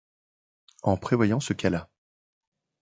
[0.81, 1.87] en prévoyant ce cas-là!